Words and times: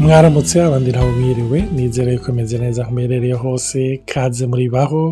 mwaramutse 0.00 0.56
abandi 0.62 0.90
nabo 0.92 1.10
mwiriwe 1.18 1.58
nizere 1.74 2.12
ko 2.22 2.26
imeze 2.32 2.56
neza 2.58 2.82
aho 2.82 2.92
uherereye 2.96 3.34
hose 3.44 3.78
kaze 4.10 4.44
muri 4.46 4.66
baho. 4.74 5.02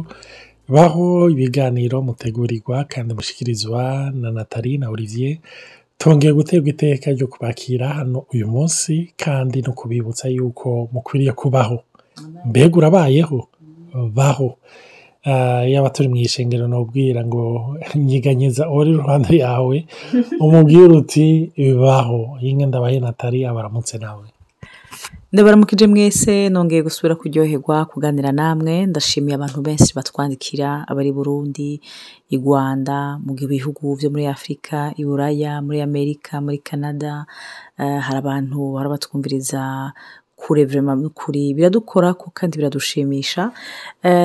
Baho 0.73 1.30
ibiganiro 1.30 1.96
mutegurirwa 2.02 2.84
kandi 2.84 3.14
mushyikirizwa 3.14 4.11
na 4.14 4.30
natali 4.30 4.79
na 4.79 4.89
olivier. 4.91 5.39
Tongeye 5.98 6.32
guterwa 6.32 6.68
iteka 6.68 7.11
ryo 7.13 7.26
kubakira 7.26 7.89
hano 7.89 8.25
uyu 8.35 8.46
munsi 8.49 9.13
kandi 9.16 9.63
no 9.63 9.72
kubibutsa 9.72 10.29
yuko 10.29 10.89
mukwiriye 10.93 11.32
kubaho. 11.32 11.79
Mbega 12.46 12.77
urabayeho? 12.77 13.49
Baho. 14.14 14.57
Yaba 15.72 15.90
turi 15.90 16.08
mu 16.08 16.16
ishengero 16.16 16.66
nubwira 16.68 17.25
ngo 17.25 17.77
nyiganyeza 17.94 18.71
uri 18.71 18.91
iruhande 18.91 19.36
yawe 19.39 19.86
umubwira 20.41 20.93
uti 20.99 21.52
baho. 21.80 22.39
Yinga 22.43 22.66
ndabaye 22.66 23.00
natali 23.00 23.44
abaramutse 23.46 23.99
nawe. 23.99 24.27
Ndabaramukije 25.32 25.86
mwese 25.86 26.48
nongeye 26.52 26.82
gusubira 26.82 27.14
kuryoherwa 27.20 27.84
kuganira 27.90 28.32
namwe? 28.32 28.86
Ndashimiye 28.86 29.34
abantu 29.36 29.58
benshi 29.66 29.90
batwandikira 29.96 30.68
abari 30.90 31.12
burundi 31.12 31.80
i 32.34 32.36
rwanda 32.36 32.97
mu 33.24 33.33
bihugu 33.34 33.96
byo 33.98 34.08
muri 34.12 34.27
afurika 34.28 34.92
i 35.00 35.05
buraya 35.08 35.52
muri 35.64 35.78
amerika 35.88 36.33
muri 36.44 36.58
canada 36.69 37.24
hari 37.77 38.19
abantu 38.22 38.56
bahora 38.72 38.92
batwumviriza 38.94 39.62
kure 40.42 40.64
vrema 40.66 40.92
kuri 41.14 41.55
biradukora 41.55 42.08
kandi 42.34 42.58
biradushimisha. 42.58 43.42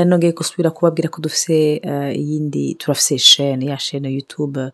Nongeye 0.08 0.34
gusubira 0.34 0.72
kubabwira 0.76 1.08
ko 1.14 1.22
dufise 1.22 1.78
iyindi 2.22 2.74
turafise 2.76 3.18
shene 3.18 3.66
ya 3.72 3.78
shene 3.80 4.10
youtube 4.12 4.72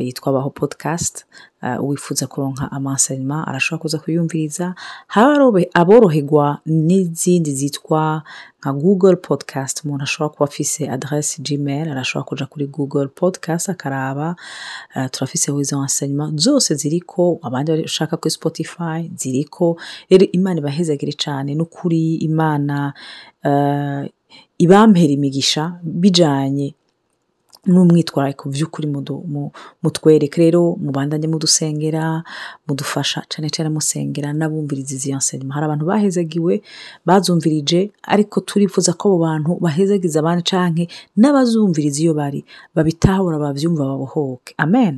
yitwa 0.00 0.32
baho 0.32 0.50
podcast 0.50 1.24
uwifuza 1.80 2.26
kuronka 2.26 2.72
amansayinima 2.72 3.46
arashobora 3.46 3.80
kuza 3.82 3.98
kuyumviriza. 3.98 4.74
Hari 5.06 5.68
aboroherwa 5.74 6.58
n'izindi 6.66 7.54
zitwa 7.54 8.22
nka 8.60 8.72
google 8.72 9.16
podcast. 9.16 9.84
Umuntu 9.84 10.04
ashobora 10.04 10.28
kuba 10.34 10.44
afise 10.44 10.88
adresse 10.90 11.42
gmail 11.42 11.88
arashobora 11.90 12.24
kuja 12.28 12.46
kuri 12.46 12.66
google 12.66 13.06
podcast 13.08 13.68
akaraba 13.68 14.36
turafiseho 15.10 15.60
izo 15.60 15.84
nsayinima 15.84 16.32
zose 16.34 16.74
ziriko 16.74 17.38
abandi 17.42 17.72
bashaka 17.82 18.16
kuri 18.16 18.30
spotify 18.30 19.10
ziriko. 19.16 19.76
Rero 20.10 20.26
imana 20.32 20.58
ibahezagire 20.60 21.12
cyane 21.12 21.54
n'ukuri 21.54 22.14
imana 22.14 22.92
ibampera 24.58 25.12
imigisha 25.12 25.78
bijanye 25.82 26.74
n'umwitwarariko 27.66 28.44
by'ukuri 28.48 28.86
mutwereke 29.82 30.36
rero 30.44 30.76
mubandanye 30.84 31.26
mudusengera 31.28 32.22
mudufasha 32.66 33.20
cyane 33.30 33.48
cyane 33.54 33.68
musengera 33.76 34.28
n'abumviriza 34.32 34.92
izi 34.96 35.10
nsengero 35.18 35.50
hari 35.54 35.64
abantu 35.66 35.84
bahezagiwe 35.90 36.54
bazumvirije 37.06 37.80
ariko 38.12 38.40
turifuza 38.40 38.92
ko 38.98 39.04
abo 39.08 39.18
bantu 39.26 39.50
bahezagiza 39.64 40.16
abandi 40.22 40.42
canke 40.50 40.84
n'abazumviriza 41.20 41.98
iyo 42.02 42.12
bari 42.14 42.40
babitahura 42.74 43.36
babyumva 43.38 43.82
babohoke. 43.90 44.54
Amen. 44.58 44.94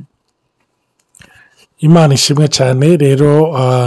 Imana 1.79 2.13
ishimwe 2.13 2.47
cyane 2.47 2.97
rero 2.97 3.31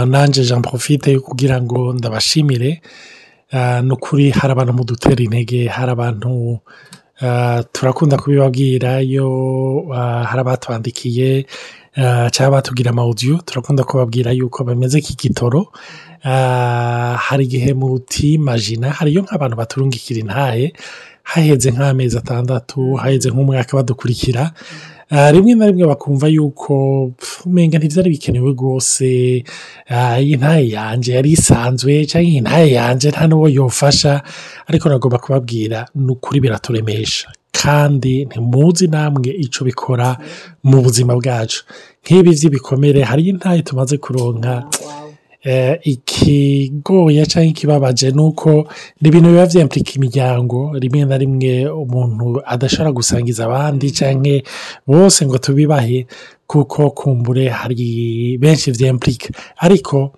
nanjye 0.05 0.41
jean 0.43 0.61
profite 0.61 1.19
kugira 1.19 1.61
ngo 1.61 1.93
ndabashimire. 1.93 2.81
Ni 3.85 3.91
ukuri 3.93 4.29
hari 4.33 4.51
abantu 4.53 4.73
mudutera 4.73 5.21
intege 5.23 5.67
hari 5.69 5.91
abantu 5.91 6.59
turakunda 7.71 8.17
kubibabwira 8.17 9.01
iyo 9.01 9.27
hari 10.29 10.39
abatwandikiye 10.41 11.45
cyangwa 12.31 12.57
batubwira 12.57 12.89
amawudiyo 12.91 13.37
turakunda 13.45 13.83
kubabwira 13.83 14.31
yuko 14.31 14.63
bameze 14.63 14.99
nk'igitoro. 14.99 15.67
Hari 17.25 17.43
igihe 17.45 17.73
mutimajina 17.73 18.91
hariyo 18.91 19.21
nk'abantu 19.23 19.55
baturungikira 19.57 20.19
intaye 20.19 20.73
haheze 21.23 21.71
nk'amezi 21.71 22.17
atandatu 22.17 22.93
haheze 23.01 23.29
nk'umwaka 23.29 23.77
badukurikira. 23.77 24.51
Rimwe 25.09 25.53
na 25.55 25.65
rimwe 25.67 25.85
bakumva 25.87 26.27
yuko 26.27 27.11
umenga 27.45 27.77
ntibyari 27.77 28.09
bikenewe 28.09 28.51
rwose. 28.51 29.43
Iyi 30.19 30.35
ntaye 30.37 30.69
yanjye 30.69 31.13
yari 31.13 31.31
isanzwe 31.37 32.05
cyangwa 32.09 32.29
iyi 32.29 32.41
ntaye 32.41 32.67
yanjye 32.79 33.07
nta 33.11 33.27
n'uwo 33.27 33.47
yofasha. 33.49 34.21
Ariko 34.67 34.89
nagomba 34.89 35.17
kubabwira 35.17 35.85
ni 35.95 36.11
ukuri 36.11 36.39
biraturemesha 36.39 37.27
kandi 37.53 38.25
ntimuzi 38.25 38.87
namwe 38.87 39.29
icyo 39.45 39.61
bikora 39.65 40.17
mu 40.63 40.81
buzima 40.81 41.13
bwacu. 41.15 41.63
Nk'ibi 42.03 42.31
by'ibikomere 42.35 43.01
hariyo 43.03 43.29
intaye 43.33 43.61
tumaze 43.61 43.97
kuronka. 43.97 44.63
Ikigoye 45.83 47.25
cyangwa 47.25 47.49
ikibabaje 47.51 48.11
ni 48.11 48.21
uko 48.21 48.49
ni 49.01 49.07
ibintu 49.09 49.29
biba 49.29 49.45
byempurika 49.45 49.91
imiryango 49.95 50.71
rimwe 50.79 51.05
na 51.05 51.17
rimwe 51.17 51.67
umuntu 51.67 52.41
adashobora 52.45 52.91
gusangiza 52.91 53.45
abandi 53.45 53.91
cyangwa 53.91 54.41
bose 54.87 55.25
ngo 55.25 55.37
tubibahe 55.37 56.07
kuko 56.47 56.89
kumbure 56.95 57.49
hari 57.49 58.37
benshi 58.39 58.71
byempurika 58.71 59.29
ariko 59.59 60.11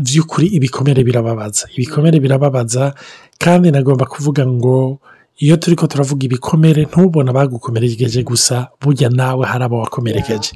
by'ukuri 0.00 0.46
ibikomere 0.58 1.04
birababaza. 1.04 1.68
Ibikomere 1.76 2.20
birababaza 2.20 2.94
kandi 3.38 3.70
nagomba 3.70 4.06
kuvuga 4.06 4.46
ngo 4.46 4.98
iyo 5.38 5.56
turi 5.56 5.76
ko 5.76 5.86
turavuga 5.86 6.24
ibikomere 6.26 6.82
ntubone 6.84 7.30
abagukomerekeje 7.30 8.22
gusa 8.26 8.68
burya 8.80 9.08
nawe 9.08 9.46
hari 9.46 9.64
abo 9.64 9.78
wakomerekeje. 9.78 10.52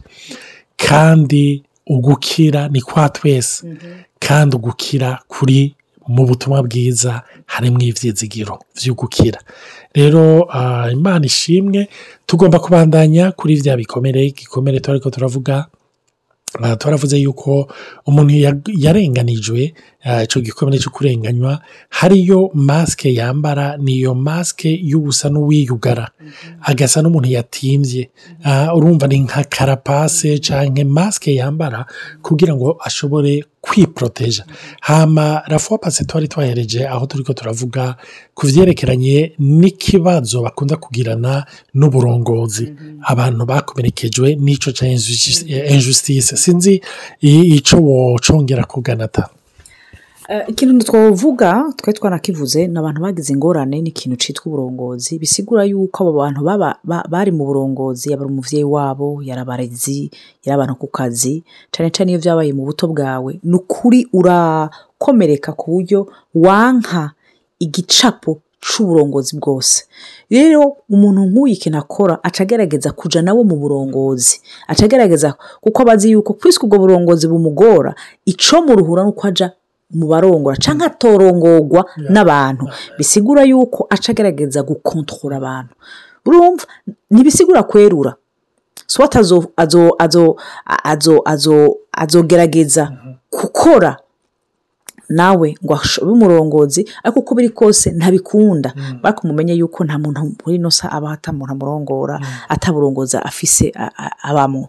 Kandi 0.76 1.62
ugukira 1.86 2.68
ni 2.68 2.80
kwa 2.80 3.08
twese. 3.08 3.66
Kandi 4.18 4.56
ugukira 4.56 5.18
kuri 5.28 5.74
mu 6.08 6.26
butumwa 6.26 6.62
bwiza 6.62 7.22
harimo 7.46 7.80
ibyizigiro 7.80 8.58
byo 8.76 8.92
gukira 8.94 9.40
rero 9.96 10.44
imana 10.92 11.24
ishimwe 11.26 11.88
tugomba 12.26 12.58
kubandanya 12.60 13.32
kuri 13.32 13.56
bya 13.60 13.76
bikomere 13.76 14.26
igikomere 14.26 14.80
turi 14.80 15.00
turavuga 15.00 15.66
turavuze 16.78 17.16
yuko 17.18 17.68
umuntu 18.06 18.32
yarenganijwe 18.84 19.72
icyo 20.24 20.40
gikomere 20.40 20.78
cyo 20.78 20.90
kurenganywa 20.90 21.60
hariyo 21.88 22.50
masike 22.54 23.14
yambara 23.14 23.76
niyo 23.76 24.14
masike 24.14 24.68
y'ubusa 24.90 25.28
n'uwiyugara 25.32 26.10
agasa 26.62 27.02
n'umuntu 27.02 27.28
yatimbye 27.32 28.10
urumva 28.76 29.06
ni 29.08 29.18
nka 29.24 29.44
karapase 29.48 30.38
cyangwa 30.38 30.84
masike 30.84 31.34
yambara 31.34 31.86
kugira 32.22 32.54
ngo 32.54 32.76
ashobore 32.84 33.44
kwiporoteja 33.60 34.44
hama 34.80 35.42
rafuwa 35.46 35.78
pase 35.78 36.04
twari 36.04 36.28
twahereje 36.28 36.86
aho 36.88 37.06
turi 37.06 37.24
ko 37.24 37.32
turavuga 37.32 37.96
ku 38.34 38.46
byerekeranye 38.46 39.32
n'ikibazo 39.38 40.42
bakunda 40.44 40.76
kugirana 40.76 41.46
n'uburongozi 41.74 42.74
abantu 43.02 43.44
bakomerekejwe 43.48 44.34
n'icyo 44.36 44.72
cya 44.76 44.86
injusitise 45.72 46.36
sinzi 46.36 46.80
icyo 47.20 47.78
wocongera 47.80 48.64
kuganata 48.64 49.28
ikintu 50.48 50.84
twavuga 50.84 51.72
twari 51.76 51.98
twanakivuze 51.98 52.66
ni 52.66 52.78
abantu 52.78 53.00
bagize 53.00 53.32
ingorane 53.32 53.80
n'ikintu 53.82 54.16
cyitwa 54.16 54.46
uburongozi 54.46 55.18
bisigura 55.18 55.64
yuko 55.64 56.02
abo 56.02 56.12
bantu 56.12 56.40
bari 57.08 57.30
mu 57.32 57.44
burongozi 57.44 58.10
yaba 58.10 58.24
ari 58.24 58.32
umubyeyi 58.32 58.64
wabo 58.64 59.20
yari 59.22 59.40
abarezi 59.40 60.10
yari 60.44 60.54
abantu 60.56 60.74
ku 60.80 60.86
kazi 60.88 61.44
cyane 61.72 61.90
cyane 61.92 62.08
iyo 62.12 62.20
byabaye 62.24 62.52
mu 62.56 62.64
buto 62.64 62.88
bwawe 62.88 63.36
ni 63.44 63.54
ukuri 63.56 64.08
urakomereka 64.16 65.52
ku 65.52 65.64
buryo 65.76 66.08
wanka 66.34 67.12
igicapo 67.60 68.40
c'uburongozi 68.64 69.36
bwose. 69.36 69.84
Rero 70.32 70.76
umuntu 70.88 71.20
nk'uyu 71.28 71.52
ikintu 71.52 71.78
akora 71.78 72.16
aca 72.24 72.40
agerageza 72.48 72.92
kuja 72.96 73.20
nawe 73.22 73.44
mu 73.44 73.56
burongozi. 73.60 74.40
Aca 74.66 74.84
agerageza 74.88 75.34
kuko 75.60 75.82
aba 75.84 75.92
azi 75.92 76.10
yuko 76.16 76.32
kwiswe 76.32 76.64
ubwo 76.64 76.78
burongozi 76.80 77.28
bumugora 77.28 77.92
ico 78.24 78.62
muruhura 78.64 79.04
nuko 79.04 79.26
aja 79.28 79.52
mu 79.94 80.06
barongora 80.06 80.56
cyangwa 80.56 80.86
atorongorwa 80.86 81.84
n'abantu 82.10 82.64
bisigura 82.98 83.42
yuko 83.44 83.86
aca 83.90 84.08
agerageza 84.12 84.62
gukontorora 84.62 85.36
abantu. 85.36 85.74
Urumva? 86.26 86.64
Ntibisigura 87.10 87.62
kwerura. 87.62 88.14
Swata 88.86 89.20
azogerageza 91.94 92.92
gukora 93.32 93.96
nawe 95.08 95.54
ngo 95.64 95.74
abe 95.74 96.10
umurongozi 96.12 96.88
ariko 97.04 97.20
uko 97.20 97.34
biri 97.34 97.48
kose 97.50 97.90
ntabikunda. 97.92 98.72
Ariko 99.02 99.26
mumenye 99.28 99.54
yuko 99.54 99.84
nta 99.84 99.98
muntu 99.98 100.32
muri 100.44 100.56
ino 100.56 100.70
sa 100.70 100.88
aba 100.92 101.12
atamuntu 101.12 101.52
amurongora 101.52 102.20
ataburongoza 102.48 103.24
afise 103.24 103.72
abamo. 104.22 104.68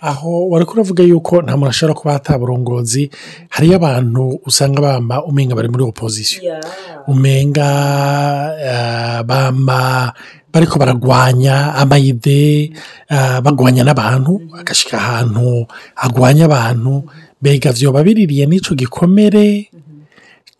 Aho 0.00 0.48
wari 0.50 0.64
kuravuga 0.64 1.02
yuko 1.02 1.42
nta 1.42 1.56
muntu 1.56 1.70
ashobora 1.70 1.94
kuba 1.98 2.14
ataburongozi 2.14 3.10
hariyo 3.50 3.76
abantu 3.76 4.40
usanga 4.46 4.80
bamba 4.80 5.24
umenga 5.24 5.54
bari 5.54 5.68
muri 5.68 5.84
opozisiyo 5.84 6.58
umenga 7.06 7.68
eh, 8.58 9.22
bama 9.26 10.12
bariko 10.52 10.78
baragwanya 10.78 11.74
amayide 11.74 12.72
eh, 13.08 13.38
bagwanya 13.42 13.82
n'abantu 13.84 14.40
agashika 14.58 14.98
ahantu 14.98 15.66
agwanya 15.96 16.44
abantu. 16.44 17.04
Mbega 17.42 17.72
vyoba 17.72 18.02
biririye 18.06 18.46
n'ico 18.46 18.74
gikomere 18.74 19.68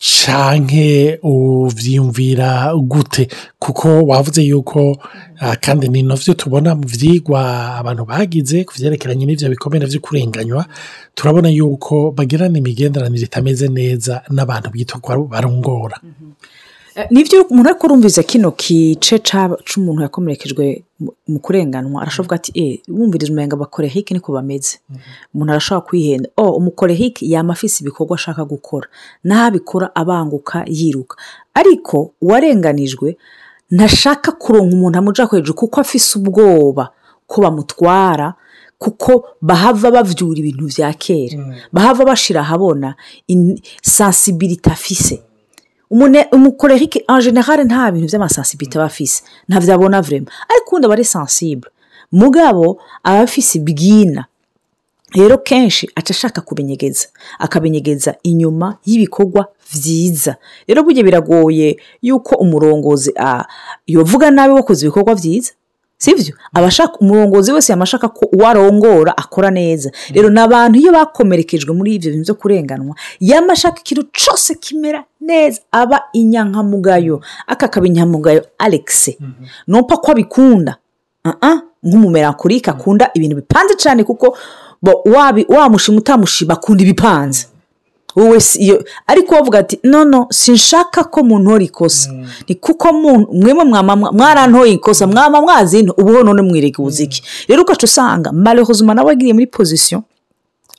canke 0.03 1.19
uvyiyumvira 1.23 2.75
gute? 2.75 3.29
Kuko 3.59 4.03
wavuze 4.07 4.43
yuko 4.43 4.99
ah, 5.41 5.57
kandi 5.57 5.89
ni 5.89 6.03
navyo 6.03 6.35
tubona 6.35 6.75
mu 6.75 6.83
vyigwa 6.87 7.41
abantu 7.79 8.05
bagize 8.05 8.65
ku 8.67 8.75
vyerekeranye 8.75 9.27
n'ivyo 9.27 9.49
bikomere 9.51 9.87
vyo 9.87 10.01
kurenganywa 10.01 10.67
turabona 11.15 11.49
yuko 11.55 12.11
bagirana 12.11 12.59
imigenderanire 12.59 13.25
itameze 13.31 13.69
neza 13.69 14.23
n'abantu 14.31 14.71
bwitwa 14.75 14.99
ko 15.01 15.25
barongora 15.31 16.01
Eh, 16.95 17.07
nivyo 17.11 17.43
umuntu 17.51 17.71
urumviza 17.87 18.23
kino 18.23 18.51
kice 18.53 19.19
c'umuntu 19.65 20.03
yakomerekejwe 20.03 20.83
mu- 21.29 21.39
kurenganwa 21.41 22.03
arashoboka 22.03 22.35
ati 22.37 22.53
e 22.55 22.83
wumviriza 22.89 23.33
umenga 23.33 23.57
abakorehike 23.57 24.15
niko 24.15 24.33
bameze? 24.33 24.79
Umuntu 25.35 25.53
arashobora 25.53 25.87
kwihenda 25.87 26.29
o 26.37 26.53
umukorehike 26.59 27.25
yama 27.29 27.53
afise 27.53 27.81
ibikorwa 27.85 28.15
ashaka 28.17 28.45
gukora. 28.45 28.87
Naho 29.25 29.45
abikora 29.47 29.95
abanguka 29.95 30.65
yiruka. 30.69 31.17
Ariko 31.55 32.13
uwarenganijwe 32.21 33.17
ntashaka 33.71 34.33
kuronka 34.33 34.75
umuntu 34.77 34.99
amuja 34.99 35.25
hejuru 35.31 35.55
kuko 35.55 35.81
afise 35.81 36.19
ubwoba 36.19 36.93
ko 37.27 37.41
bamutwara 37.43 38.35
kuko 38.79 39.25
bahava 39.41 39.91
bavyura 39.91 40.39
ibintu 40.41 40.67
vya 40.69 40.93
kera. 40.93 41.39
Bahava 41.73 42.05
bashira 42.05 42.41
ahabona 42.45 42.95
sensibilité 43.83 44.71
afise. 44.71 45.23
Umukorerike 46.33 47.05
en 47.09 47.21
general 47.21 47.65
nta 47.65 47.91
bintu 47.93 48.07
by'amasensibilité 48.09 48.77
aba 48.79 48.87
afise 48.87 49.23
ntabyo 49.49 49.75
abona 49.75 50.01
vrema 50.01 50.27
ariko 50.49 50.69
ubundi 50.71 50.87
aba 50.87 50.95
ari 50.95 51.05
sensible. 51.05 51.71
Mugabo 52.13 52.79
aba 53.05 53.21
afise 53.21 53.59
ibwina 53.59 54.25
rero 55.15 55.39
kenshi 55.39 55.91
aca 55.95 56.11
ashaka 56.11 56.41
kubinyegeza. 56.41 57.09
Akabinyegeza 57.39 58.15
inyuma 58.23 58.77
y'ibikorwa 58.87 59.47
vyiza. 59.73 60.37
Rero 60.67 60.83
burya 60.83 61.03
biragoye 61.05 61.77
yuko 62.03 62.35
umurongozi 62.37 63.13
yovuga 63.87 64.31
nabi 64.31 64.55
wakoze 64.55 64.87
ibikorwa 64.87 65.15
vyiza 65.15 65.53
sivyo? 66.03 66.35
Abashaka 66.55 66.99
umurongozi 67.01 67.53
wese 67.53 67.73
yama 67.73 67.83
ashaka 67.83 68.09
ko 68.09 68.27
uwo 68.33 68.47
arongora 68.49 69.17
akora 69.17 69.51
neza. 69.51 69.91
Rero 70.15 70.29
n'abantu 70.31 70.79
iyo 70.79 70.93
bakomerekejwe 70.93 71.71
muri 71.75 71.95
ivyo 71.95 72.11
bintu 72.13 72.25
vyo 72.27 72.35
kurenganwa 72.35 72.95
yama 73.21 73.53
ashaka 73.53 73.79
ikintu 73.81 74.05
cose 74.11 74.55
kimera 74.55 75.05
neza 75.21 75.61
aba 75.73 76.03
inyankamugayo. 76.13 77.21
Aka 77.47 77.69
kaba 77.69 77.87
inyankamugayo 77.87 78.43
alex 78.59 79.11
nopa 79.69 79.97
ko 79.97 80.11
abikunda. 80.13 80.77
Nk'umumerankorike 81.83 82.71
akunda 82.71 83.11
ibintu 83.15 83.37
bipanze 83.37 83.75
cyane 83.75 84.05
kuko 84.05 84.37
wamushima 85.49 85.99
utamushima 85.99 86.55
akunda 86.55 86.83
ibipanze. 86.83 87.47
Wowe 88.17 88.41
si 88.41 88.59
iyo 88.63 88.85
ariko 89.07 89.35
wavuga 89.35 89.59
ati 89.59 89.79
nono 89.85 90.27
sinshaka 90.31 91.05
ko 91.05 91.23
muntora 91.23 91.65
ikosa. 91.65 92.11
Ni 92.49 92.55
kuko 92.55 92.93
mwemwe 92.93 93.65
mwarantoye 94.13 94.73
ikosa 94.73 95.07
mwama 95.07 95.41
mwazinto 95.43 95.93
ubuho 95.99 96.23
none 96.23 96.43
mwirega 96.43 96.79
ubuziki. 96.79 97.23
Rero 97.49 97.63
ugaca 97.63 97.85
usanga 97.85 98.33
malheureusement 98.33 98.97
nawe 98.97 99.13
agiye 99.13 99.33
muri 99.33 99.47
position 99.47 100.03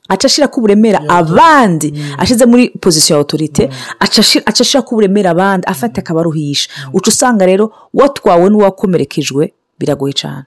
aca 0.08 0.24
ashira 0.26 0.48
ko 0.48 0.60
uburemera 0.60 1.00
abandi. 1.08 1.94
Ashize 2.18 2.46
muri 2.46 2.68
position 2.70 3.16
ya 3.16 3.18
autorite 3.20 3.70
aca 4.00 4.20
ashi- 4.22 4.42
aca 4.46 4.60
ashira 4.60 4.82
ko 4.82 4.90
uburemera 4.94 5.30
abandi 5.30 5.66
afata 5.66 6.00
akabaruhisha. 6.00 6.70
Uca 6.92 7.08
usanga 7.08 7.46
rero 7.46 7.72
watwawe 7.94 8.50
n'uwakomerekejwe 8.50 9.52
biragoye 9.78 10.12
cyane 10.12 10.44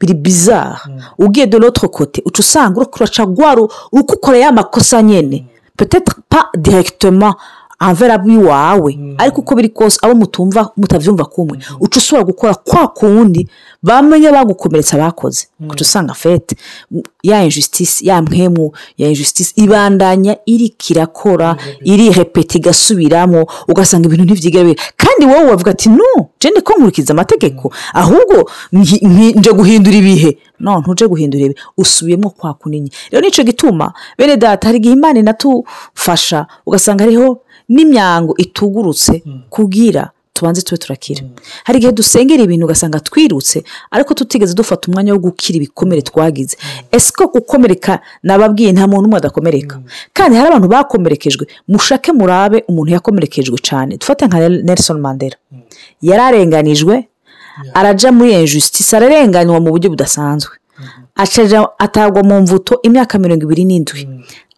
biri 0.00 0.14
bizarre. 0.14 0.80
Ugiye 1.18 1.46
de 1.46 1.58
l'autre 1.58 1.88
côté 1.88 2.22
uca 2.24 2.40
usanga 2.40 2.80
uraca 2.80 3.22
rwaro 3.24 3.68
uriko 3.92 4.14
ukora 4.14 4.38
ya 4.38 4.52
makosa 4.52 5.02
nyene. 5.02 5.44
Peut-être 5.80 6.20
pas 6.28 6.50
directement 6.58 7.38
envers 7.88 8.12
abiwawe 8.14 8.98
ariko 9.18 9.40
uko 9.40 9.54
biri 9.54 9.68
kose 9.68 9.98
abo 10.02 10.14
mutumva 10.14 10.70
mutavyumva 10.76 11.24
kumwe. 11.24 11.58
Uca 11.80 11.96
usubira 11.98 12.24
gukora 12.24 12.54
kwa 12.54 12.88
kundi 12.88 13.48
bamenye 13.82 14.30
bagukomeretsa 14.32 14.96
bakoze 14.98 15.48
uca 15.70 15.80
usanga 15.82 16.14
fete. 16.14 16.56
Ya 17.22 17.44
injustice 17.44 18.04
ya 18.06 18.22
mpemu 18.22 18.72
ya 18.98 19.08
injustice 19.08 19.52
ibandanya 19.56 20.36
irakora 20.46 21.56
irihepeta 21.84 22.58
igasubiramo 22.58 23.46
ugasanga 23.68 24.06
ibintu 24.08 24.24
ntivyigera 24.24 24.64
bira 24.64 24.82
kandi 24.96 25.26
wowe 25.26 25.50
wavuga 25.50 25.70
ati 25.70 25.88
no 25.88 26.28
je 26.40 26.50
ndiko 26.50 26.72
nkurikiza 26.72 27.12
amategeko. 27.12 27.72
Ahubwo 27.94 28.50
nje 28.72 29.52
guhindura 29.52 29.96
ibihe. 29.96 30.38
No 30.60 30.80
ntuje 30.80 31.06
guhindura 31.08 31.44
ibihe. 31.44 31.60
Usubiyemo 31.76 32.30
kwa 32.30 32.54
kunini 32.54 32.90
rero 33.10 33.24
nico 33.26 33.42
gituma 33.42 33.92
bene 34.18 34.36
data 34.36 34.68
hari 34.68 34.78
igihe 34.78 34.94
imana 34.94 35.18
inatufasha 35.20 36.46
ugasanga 36.66 37.04
hariho 37.04 37.40
n'imyango 37.74 38.34
itugurutse 38.36 39.22
kugira 39.50 40.10
tubanze 40.34 40.62
tube 40.62 40.78
turakira. 40.78 41.22
Hari 41.64 41.78
igihe 41.78 41.92
dusengera 41.92 42.42
ibintu 42.42 42.64
ugasanga 42.66 43.00
twirutse 43.00 43.62
ariko 43.90 44.14
tutigeze 44.14 44.54
dufata 44.54 44.88
umwanya 44.88 45.12
wo 45.12 45.18
gukira 45.20 45.56
ibikomere 45.60 46.02
twagize. 46.02 46.56
Ese 46.92 47.12
ko 47.12 47.26
gukomereka 47.28 48.00
nababwiye 48.24 48.72
nta 48.72 48.86
muntu 48.88 49.04
umwe 49.06 49.18
adakomereka 49.20 49.80
kandi 50.16 50.36
hari 50.36 50.48
abantu 50.48 50.68
bakomerekejwe. 50.68 51.44
Mushake 51.68 52.12
murabe 52.12 52.64
umuntu 52.68 52.90
yakomerekejwe 52.96 53.56
cyane. 53.68 53.96
Dufate 54.00 54.26
nka 54.26 54.38
nelson 54.48 54.98
mandela. 55.00 55.36
Yararenganijwe 56.02 56.94
araja 57.74 58.08
muri 58.12 58.32
injustice 58.40 58.96
ararenganywa 58.96 59.60
mu 59.60 59.70
buryo 59.76 59.90
budasanzwe. 59.92 60.54
Atagwa 61.78 62.22
mu 62.22 62.40
mvuto 62.40 62.80
imyaka 62.82 63.18
mirongo 63.18 63.44
ibiri 63.44 63.64
n'indwi. 63.68 64.08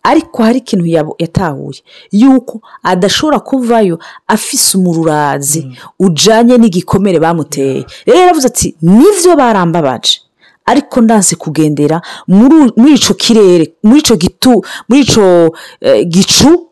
Ariko 0.02 0.43
hari 0.43 0.58
ikintu 0.58 0.87
yatahuye. 1.19 1.81
Yuko 2.12 2.60
adashobora 2.82 3.40
kuvayo 3.40 3.99
afise 4.26 4.78
umururazi 4.78 5.69
ujanye 5.99 6.58
n'igikomere 6.58 7.19
bamuteye. 7.20 7.84
Rero 8.06 8.19
yaravuze 8.20 8.46
ati 8.46 8.75
nivyo 8.82 9.37
barambabaje. 9.37 10.20
Ariko 10.64 11.00
ndanse 11.00 11.37
kugendera 11.37 12.00
muri 12.28 12.94
ico 12.94 13.14
kirere 13.14 13.73
muri 13.82 13.99
ico 14.00 14.16
gitu 14.16 14.62
muri 14.88 15.00
ico 15.00 15.54
eh, 15.80 16.06
gicu 16.09 16.68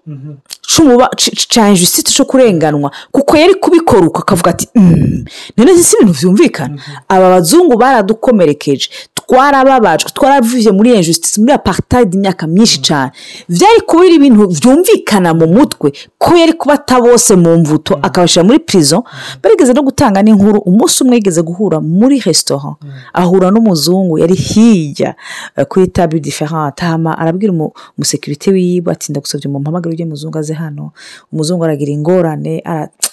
c'umuba- 0.71 1.11
c- 1.17 1.31
c- 1.37 1.47
ca 1.49 1.69
injustice 1.69 2.13
co 2.17 2.25
kurenganwa. 2.25 2.91
Kuko 3.13 3.37
yari 3.37 3.55
kubikora 3.55 4.07
uko 4.07 4.19
akavuga 4.23 4.51
ati 4.51 4.69
"Mm, 4.75 5.25
none 5.57 5.77
si 5.83 5.97
ibintu 6.01 6.13
vyumvikana. 6.21 6.77
Aba 7.09 7.31
bazungu 7.31 7.77
baradukomerekeje 7.77 8.89
twarababajwe 9.15 10.11
twaravuye 10.15 10.71
muri 10.73 10.95
injustice 10.95 11.41
muri 11.41 11.53
apartheid 11.53 12.15
imyaka 12.15 12.47
myinshi 12.47 12.79
cyane 12.83 13.13
vyari 13.49 13.81
kuba 13.87 14.03
ari 14.05 14.15
ibintu 14.15 14.49
vyumvikana 14.49 15.35
mu 15.35 15.47
mutwe 15.47 15.93
ko 16.19 16.37
yari 16.37 16.53
kubata 16.53 17.01
bose 17.01 17.37
mu 17.37 17.57
mvuto 17.59 17.95
akabashyira 18.03 18.45
muri 18.45 18.59
prison. 18.59 19.03
Barigeze 19.43 19.73
no 19.73 19.83
gutanga 19.83 20.23
n'inkuru 20.23 20.59
umunsi 20.67 21.03
umwe 21.05 21.17
yigeze 21.17 21.43
guhura 21.43 21.81
muri 21.81 22.19
restaurant. 22.21 22.77
Ahura 23.13 23.51
n'umuzungu 23.51 24.19
yari 24.19 24.35
hirya 24.35 25.15
eh, 25.57 25.65
kuri 25.67 25.87
table 25.89 26.21
différente. 26.21 26.83
Hama 26.85 27.19
arabwira 27.19 27.53
umu- 27.53 27.73
umusekirite 27.99 28.51
wiwe 28.51 28.93
ati 28.93 29.13
ndagusabye 29.13 29.49
mumpamagare 29.91 29.95
ujye 29.95 30.05
muzungu 30.07 30.39
aze 30.39 30.55
hano 30.55 30.93
umuzungu 31.33 31.65
aragira 31.65 31.93
ingorane 31.93 32.63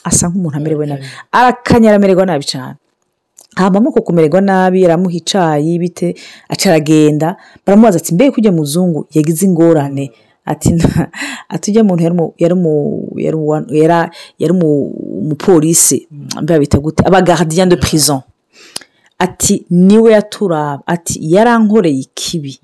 asa 0.04 0.30
nk'umuntu 0.30 0.58
amerewe 0.58 0.86
nabi. 0.86 1.04
Arakanya 1.32 1.90
aramererwa 1.90 2.26
nabi 2.26 2.46
cyane 2.46 2.76
hama 3.56 3.92
ko 3.92 4.02
kumererwa 4.02 4.42
nabi 4.42 4.86
aramuha 4.86 5.16
icayi 5.18 5.80
bite 5.80 6.16
aca 6.50 6.66
aragenda 6.70 7.38
baramubaza 7.66 7.98
ati 7.98 8.14
mbega 8.14 8.38
ujya 8.38 8.52
muzungu 8.52 9.08
yagize 9.12 9.46
ingorane? 9.46 10.12
Ati 10.46 10.74
"Na- 10.74 11.10
ati 11.50 11.72
ujya 11.72 11.84
muntu 11.84 12.04
yari 14.40 14.54
umupolisi 14.54 16.08
mbega 16.42 16.60
bita 16.60 16.80
gute? 16.80 17.04
Aba 17.06 17.22
gardien 17.22 17.70
de 17.70 17.76
prison. 17.76 18.22
Ati 19.20 19.66
ni 19.70 19.98
we 19.98 20.12
yaturaba. 20.12 20.84
Ati 20.88 21.20
yarankoreye 21.34 22.00
ikibi. 22.00 22.60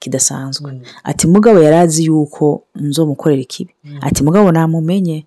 Kidasanzwe. 0.00 0.80
Ati 1.04 1.26
mugabo 1.26 1.60
yari 1.62 1.76
azi 1.76 2.04
yuko 2.04 2.62
nzomukorera 2.74 3.42
ikibi. 3.42 3.72
Ati 4.00 4.24
mugabo 4.24 4.52
namumenye. 4.52 5.24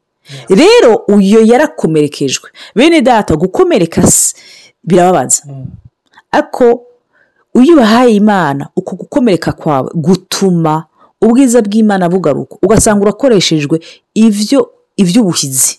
Rero 0.50 0.96
uyo 1.08 1.40
yarakomerekejwe. 1.46 2.50
Bene 2.76 3.02
data 3.02 3.36
gukomereka 3.36 4.08
si- 4.08 4.36
birababaza. 4.84 5.44
Ariko 6.32 6.82
iyo 7.64 7.74
ubahaye 7.74 8.16
imana 8.16 8.70
uko 8.76 8.96
gukomereka 8.96 9.52
kwawe 9.52 9.90
gutuma 9.94 10.86
ubwiza 11.22 11.62
bw'imana 11.62 12.10
bugaruka. 12.10 12.56
Ugasanga 12.64 13.02
urakoreshejwe 13.02 13.80
ibyo 14.14 14.72
iby'ubuhizi 14.98 15.78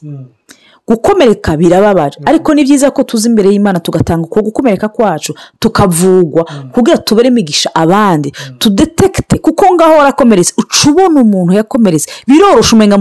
gukomereka 0.89 1.57
birababaje. 1.57 2.19
Ariko 2.25 2.55
ni 2.55 2.65
byiza 2.65 2.91
ko 2.91 3.03
tuzi 3.03 3.29
imbere 3.29 3.49
y'imana 3.51 3.81
tugatanga 3.81 4.25
uko 4.27 4.43
gukomereka 4.43 4.89
kwacu 4.89 5.35
tukavugwa 5.59 6.45
kugira 6.73 6.99
tubere 6.99 7.29
imigisha 7.29 7.75
abandi. 7.75 8.33
Tudetekite 8.59 9.39
kuko 9.39 9.75
ngaho 9.75 9.93
warakomeretse 9.99 10.53
uca 10.59 10.91
ubona 10.91 11.21
umuntu 11.23 11.53
yakomeretse. 11.53 12.11
Biroroshye 12.27 12.75
umenya 12.77 12.99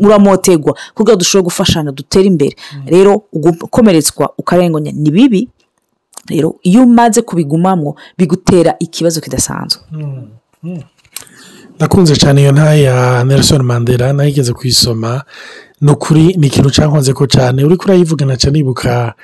muramotegwa 0.00 0.76
kugira 0.94 1.16
dushobore 1.16 1.44
gufashanya 1.44 1.92
dutere 1.92 2.26
imbere. 2.26 2.56
Rero 2.86 3.22
gukomeretswa 3.32 4.30
ukarenganya 4.38 4.92
ni 4.92 5.10
bibi. 5.10 5.48
Rero 6.28 6.56
iyo 6.62 6.82
umaze 6.82 7.22
kubigumamo 7.22 7.96
bigutera 8.18 8.74
ikibazo 8.78 9.20
kidasanzwe. 9.20 9.82
Nakunze 11.80 12.16
cyane 12.16 12.40
iyo 12.42 12.52
nta 12.52 12.74
ya 12.74 13.24
nelson 13.24 13.62
mandela 13.62 14.12
na 14.12 14.22
yo 14.24 14.28
igeze 14.28 14.52
kuyisoma. 14.52 15.22
Ni 15.80 15.90
ukuri 15.92 16.34
ni 16.38 16.46
ikintu 16.46 16.70
cyankoze 16.70 17.12
ko 17.12 17.26
cyane. 17.26 17.64
Uri 17.64 17.76
kurayivugana 17.76 18.36
cyane 18.36 18.58
nibuka 18.58 19.14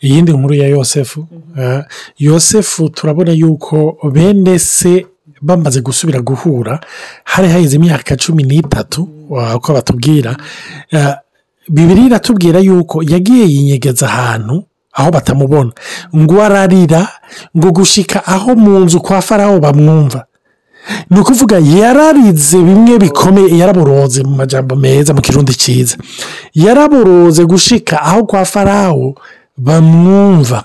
iyindi 0.00 0.32
nkuru 0.32 0.54
ya 0.54 0.68
yosefu. 0.68 1.26
Yosefu 2.18 2.88
turabona 2.88 3.32
yuko 3.32 3.96
bene 4.12 4.58
se 4.58 5.06
bamaze 5.42 5.80
gusubira 5.80 6.20
guhura 6.20 6.80
hari 7.24 7.48
haheze 7.48 7.76
imyaka 7.76 8.16
cumi 8.16 8.42
n'itatu 8.42 9.08
uko 9.56 9.72
batubwira. 9.72 10.36
Bibiri 11.68 12.06
iratubwira 12.06 12.58
yuko 12.60 13.02
yagiye 13.02 13.46
yinyegeza 13.46 14.06
ahantu 14.06 14.64
aho 14.92 15.10
batamubona. 15.10 15.72
Ngo 16.16 16.42
ararira 16.42 17.08
ngo 17.56 17.70
gushika 17.72 18.26
aho 18.26 18.54
mu 18.54 18.78
nzu 18.80 19.00
kwa 19.00 19.22
faraho 19.22 19.60
bamwumva. 19.60 20.26
Ni 21.10 21.18
ukuvuga 21.20 21.58
yararize 21.58 22.58
bimwe 22.58 22.98
bikomeye 22.98 23.58
yaraboroze 23.58 24.22
mu 24.22 24.34
majambo 24.36 24.76
meza 24.76 25.14
mu 25.14 25.20
kirundi 25.20 25.54
cyiza 25.54 25.96
yaraboroze 26.54 27.44
gushika 27.44 28.02
aho 28.02 28.24
kwa 28.24 28.44
faraho 28.44 29.14
bamwumva. 29.56 30.64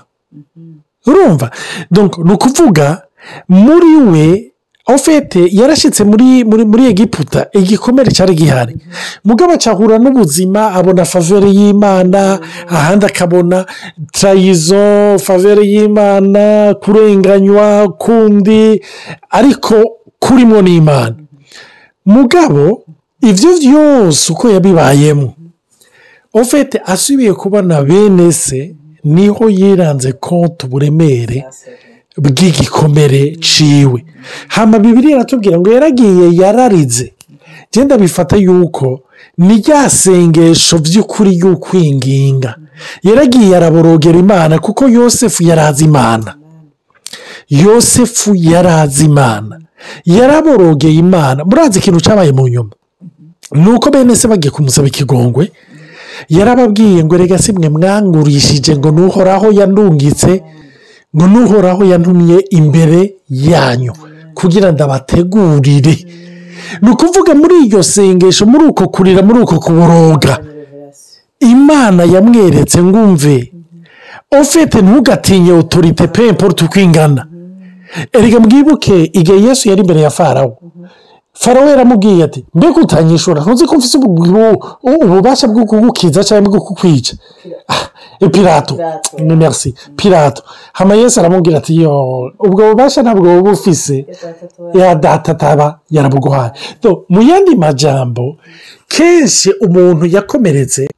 Urumva? 1.06 1.50
Ni 1.90 2.32
ukuvuga 2.32 3.02
muri 3.48 3.96
we 3.96 4.44
ofete 4.86 5.48
yarashyitse 5.52 6.04
muri 6.04 6.44
muri 6.44 6.64
muri 6.64 6.84
egiputa 6.86 7.46
igikomere 7.52 8.10
cyari 8.10 8.34
gihari. 8.34 8.76
Mugabo 9.24 9.52
acahura 9.52 9.98
n'ubuzima 9.98 10.72
abona 10.72 11.04
favere 11.04 11.48
y'imana 11.50 12.40
ahandi 12.68 13.06
akabona 13.06 13.66
tarayizo 14.12 15.18
favere 15.18 15.62
y'imana 15.72 16.74
kurenganywa 16.82 17.88
kundi. 17.98 18.80
Ariko 19.30 19.76
kurimo 20.18 20.62
n'imana. 20.62 21.16
Mugabo 22.06 22.82
ibyo 23.22 23.50
byose 23.58 24.32
uko 24.32 24.50
yabibayemo 24.50 25.34
ofete 26.32 26.80
asubiye 26.86 27.32
kubona 27.34 27.82
bene 27.82 28.32
se 28.32 28.74
ni 29.04 29.28
ho 29.28 29.48
yiranze 29.50 30.12
konti 30.12 30.66
uburemere 30.66 31.44
bw'igikomere 32.18 33.36
ciwe. 33.40 34.04
Hano 34.48 34.78
bibiri 34.78 35.10
iratubwira 35.10 35.58
ngo 35.58 35.70
yaragiye 35.72 36.26
yararize. 36.40 37.12
Genda 37.72 37.98
bifata 37.98 38.36
yuko 38.36 39.00
ni 39.38 39.56
rya 39.62 39.90
sengesho 39.90 40.78
by'ukuri 40.78 41.38
y'ukwinginga. 41.38 42.54
Yaragiye 43.02 43.56
araborogera 43.56 44.18
imana 44.18 44.58
kuko 44.58 44.88
yosefu 44.88 45.42
yarazi 45.42 45.84
imana. 45.84 46.34
Yosefu 47.48 48.34
yarazi 48.34 49.04
imana. 49.04 49.60
Yaraborogeye 50.04 50.94
imana. 50.94 51.44
Murazi 51.44 51.78
ikintu 51.78 52.00
cyabaye 52.00 52.32
mu 52.32 52.48
nyuma. 52.48 52.70
Ni 53.52 53.68
uko 53.70 53.90
bene 53.90 54.16
se 54.16 54.28
bagiye 54.28 54.50
kumusaba 54.50 54.88
ikigongwe. 54.88 55.52
Yarababwiye 56.28 57.04
ngo 57.04 57.16
rega 57.16 57.38
si 57.38 57.52
mwe 57.52 57.68
mwangurishije 57.68 58.76
ngo 58.76 58.90
nuhoraho 58.90 59.52
yandungitse 59.52 60.42
ngo 61.16 61.26
nuhoraho 61.26 61.84
yantumye 61.84 62.38
imbere 62.50 63.14
yanyu 63.30 63.92
kugira 64.34 64.72
ngo 64.72 64.82
abategurire 64.84 65.94
ni 66.82 66.90
ukuvuga 66.90 67.34
muri 67.34 67.54
iryo 67.64 67.82
sengesho 67.82 68.46
muri 68.46 68.64
uko 68.64 68.88
kurira 68.88 69.22
muri 69.22 69.38
uko 69.40 69.58
kuboroga 69.60 70.38
imana 71.40 72.02
yamweretse 72.04 72.82
ngumve 72.82 73.52
ufite 74.40 74.82
ntugatinye 74.82 75.52
otorite 75.52 76.06
pe 76.08 76.32
mporutu 76.32 76.64
uko 76.64 76.80
ingana. 76.80 77.26
Erega 78.12 78.40
mwibuke 78.40 79.04
igihe 79.04 79.40
yesu 79.42 79.68
yari 79.68 79.80
imbere 79.80 80.00
ya 80.00 80.10
farawo 80.10 80.58
farawo 81.32 81.68
yaramubwiye 81.68 82.24
ati 82.24 82.44
mbega 82.54 82.80
utanyishura 82.80 83.42
ntuzi 83.42 83.66
ko 83.66 83.74
mfite 83.76 83.96
ububasha 84.82 85.48
bwo 85.48 85.64
kugukiza 85.66 86.24
cyangwa 86.24 86.50
bwo 86.50 86.60
kukwica. 86.60 87.14
Pirato 88.32 88.78
ni 89.18 89.36
merci. 89.36 89.74
Pirato 89.96 90.42
hano 90.72 90.94
yesu 90.94 91.20
aramubwira 91.20 91.58
ati 91.58 91.82
yo 91.82 92.30
ubwo 92.38 92.68
bubasha 92.70 93.02
ntabwo 93.02 93.22
buba 93.22 93.50
bufise. 93.50 94.06
Ya 94.74 94.94
data 94.94 95.32
ataba 95.32 95.78
yarabuguhaye. 95.90 96.50
Mu 97.08 97.22
yandi 97.22 97.56
majambo 97.56 98.36
kenshi 98.88 99.50
umuntu 99.60 100.06
yakomeretse 100.06 100.88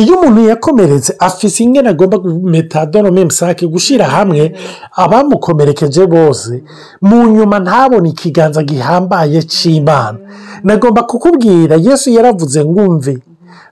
iyo 0.00 0.12
umuntu 0.18 0.40
yakomeretse 0.50 1.10
afise 1.18 1.58
ingene 1.64 1.88
agomba 1.88 2.16
metadoro 2.54 3.08
memusake 3.12 3.66
gushyira 3.66 4.04
hamwe 4.16 4.42
abamukomerekeje 5.02 6.06
bose. 6.06 6.62
Mu 7.02 7.16
nyuma 7.34 7.56
ntabone 7.58 8.08
ikiganza 8.08 8.62
gihambaye 8.62 9.42
cy'imana 9.42 10.18
nagomba 10.64 11.02
kukubwira 11.02 11.74
yesu 11.76 12.10
yaravuze 12.10 12.64
ngumve 12.64 13.14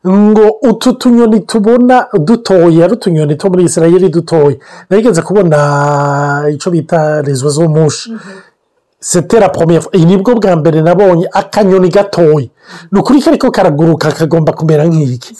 ngo 0.08 0.47
utu 0.70 0.92
tunyoni 0.92 1.40
tubona 1.40 2.06
dutoya 2.26 2.85
ari 2.85 2.92
utunyoni 2.94 3.35
two 3.37 3.49
muri 3.50 3.64
israel 3.64 4.11
dutoya. 4.11 4.56
Nageze 4.90 5.23
kubona 5.23 5.58
icyo 6.54 6.70
bita 6.70 7.23
rezo 7.23 7.49
z'umushi 7.50 8.12
setera 9.00 9.49
pomero 9.49 9.90
iyi 9.93 10.05
ni 10.07 10.17
bwo 10.17 10.35
bwa 10.35 10.57
mbere 10.57 10.83
nabonye 10.83 11.28
akanyoni 11.33 11.88
gatoya 11.88 12.47
ni 12.93 12.99
ukuri 13.00 13.23
kariko 13.23 13.50
karaguruka 13.50 14.12
kagomba 14.12 14.52
kumera 14.52 14.85
nk'iki? 14.85 15.35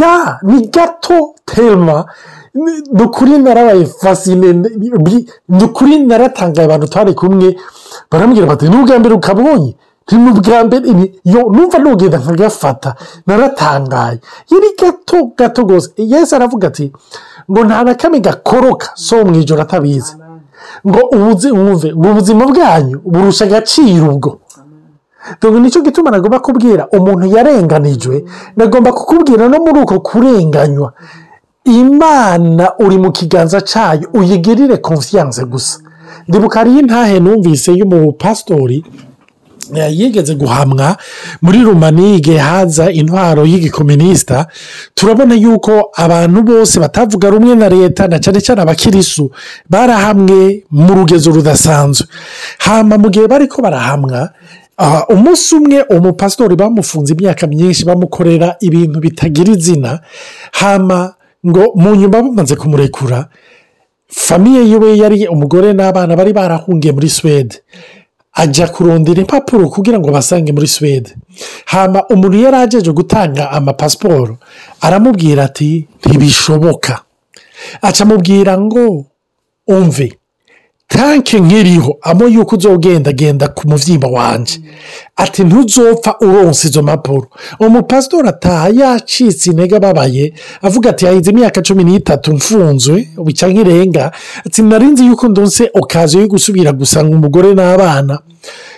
Ya 0.00 0.38
ni 0.42 0.66
gato 0.68 1.34
tema 1.44 2.06
ni 2.54 3.02
ukuri 3.02 3.38
narabaye 3.38 3.86
fasine 3.86 4.52
ni 5.48 5.64
ukuri 5.64 5.98
naratangaye 6.06 6.64
abantu 6.66 6.86
twari 6.88 7.14
kumwe. 7.14 7.56
Barambwira 8.10 8.46
bati 8.46 8.68
ni 8.68 8.76
ubwa 8.76 8.98
mbere 8.98 9.14
ukabonye? 9.14 9.76
Ni 10.12 10.30
ubwa 10.30 10.64
mbere. 10.64 11.12
Numva 11.24 11.78
nugenda 11.78 12.18
nkagafata. 12.18 12.94
Naratangaye. 13.26 14.18
Yari 14.50 14.68
gato 14.80 15.30
gato 15.36 15.62
rwose. 15.62 15.90
Yesi 15.96 16.34
aravuga 16.34 16.68
ati 16.68 16.92
ngo 17.50 17.64
nta 17.64 17.84
na 17.84 17.94
kamwe 17.94 18.20
gakoroka. 18.20 18.90
So 18.94 19.24
mu 19.24 19.34
ijoro 19.40 19.62
atabizi. 19.62 20.16
Ngo 20.86 21.00
mwumve 21.12 21.48
ngo 21.94 22.08
ubuzima 22.10 22.46
bwanyu 22.46 22.96
burusha 23.04 23.44
agaciro 23.44 24.06
ubwo. 24.14 24.38
Dore 25.40 25.60
ni 25.60 25.70
cyo 25.70 25.82
gituma 25.82 26.10
nagomba 26.10 26.40
kubwira 26.40 26.88
umuntu 26.92 27.26
yarenganijwe 27.36 28.24
nagomba 28.56 28.92
kukubwira 28.92 29.48
no 29.48 29.58
muri 29.64 29.80
uko 29.80 30.00
kurenganywa. 30.00 30.92
Imana 31.64 32.72
uri 32.78 32.98
mu 32.98 33.10
kiganza 33.12 33.60
cyayo 33.60 34.08
uyigirire 34.14 34.76
konfiyanse 34.76 35.44
gusa. 35.44 35.78
Ndibuka 36.28 36.58
hariyo 36.58 36.80
intahe 36.80 37.20
numvise 37.20 37.72
y'umupasitori 37.72 38.84
yigeze 39.74 40.34
guhamwa 40.34 40.96
muri 41.42 41.58
rumanige 41.62 42.38
haza 42.38 42.90
intwaro 42.92 43.44
y'igikominisita 43.46 44.46
turabona 44.94 45.34
yuko 45.34 45.90
abantu 45.96 46.42
bose 46.42 46.80
batavuga 46.80 47.30
rumwe 47.30 47.54
na 47.54 47.68
leta 47.68 48.08
na 48.08 48.18
cyane 48.18 48.40
cyane 48.40 48.60
abakirisu 48.62 49.30
barahamwe 49.70 50.64
mu 50.70 50.94
rugezo 50.94 51.30
rudasanzwe. 51.30 52.06
Hamba 52.58 52.98
mu 52.98 53.08
gihe 53.10 53.26
bari 53.26 53.46
ko 53.48 53.62
barahamwa 53.62 54.30
umunsi 55.10 55.54
umwe 55.54 55.82
umupasitori 55.90 56.56
bamufunze 56.56 57.12
imyaka 57.14 57.46
myinshi 57.46 57.84
bamukorera 57.84 58.56
ibintu 58.60 59.00
bitagira 59.00 59.52
izina. 59.52 60.00
Hama 60.52 61.14
ngo 61.46 61.72
mu 61.74 61.94
nyuma 61.94 62.22
bamaze 62.22 62.56
kumurekura 62.56 63.28
famiye 64.08 64.64
yiwe 64.68 64.96
yari 64.98 65.26
umugore 65.28 65.72
n'abana 65.72 66.16
bari 66.16 66.32
barahungiye 66.32 66.92
muri 66.92 67.08
suwede. 67.08 67.56
Ajya 68.42 68.66
kurondera 68.70 69.20
impapuro 69.20 69.68
kugira 69.68 69.98
ngo 69.98 70.08
basange 70.10 70.52
muri 70.52 70.66
suwede. 70.68 71.10
Hamba 71.66 72.06
umuntu 72.08 72.36
yari 72.38 72.56
agejeje 72.56 72.92
gutanga 72.92 73.50
amapasiporo 73.50 74.38
aramubwira 74.80 75.44
ati 75.44 75.86
ntibishoboka. 76.06 76.94
Acamubwira 77.82 78.58
ngo 78.60 79.04
umve 79.66 80.12
tanke 80.88 81.40
nkiriho 81.40 81.98
amo 82.02 82.24
yuko 82.28 82.56
uzogenda 82.56 83.12
genda 83.12 83.48
ku 83.48 83.68
muvyimba 83.68 84.08
wanje. 84.08 84.60
Ati 85.16 85.44
ntuzopfa 85.44 86.16
uronse 86.20 86.68
izo 86.68 86.82
mpapuro. 86.82 87.28
Umupasitori 87.60 88.28
ataha 88.28 88.68
yacitse 88.68 89.50
intege 89.50 89.76
ababaye 89.76 90.32
avuga 90.62 90.90
ati 90.90 91.06
hahize 91.06 91.30
imyaka 91.30 91.62
cumi 91.62 91.84
n'itatu 91.84 92.34
mfunzwe 92.34 93.08
bica 93.24 93.46
nk'irenga. 93.48 94.12
Ati 94.46 94.62
narinzi 94.62 95.06
yuko 95.06 95.28
ndonse 95.28 95.70
okaziyo 95.74 96.22
yo 96.22 96.28
gusubira 96.28 96.72
gusanga 96.72 97.16
umugore 97.16 97.54
n'abana. 97.54 98.18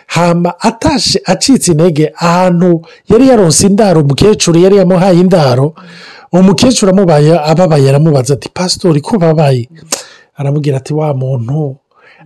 Hama 0.06 0.60
atashe 0.60 1.20
acitse 1.24 1.72
intege 1.72 2.12
ahantu 2.16 2.82
yari 3.08 3.28
yaronse 3.28 3.66
indaro 3.66 4.00
umukecuru 4.00 4.58
yari 4.60 4.76
yamuhaye 4.76 5.20
indaro 5.20 5.74
umukecuru 6.32 6.92
amubaye 6.92 7.38
ababaye 7.50 7.88
aramubaza 7.88 8.34
ati 8.34 8.48
pasitori 8.48 9.00
ko 9.00 9.18
babaye? 9.18 9.68
Aramubwira 10.36 10.76
ati 10.76 10.94
wa 10.94 11.14
muntu 11.14 11.76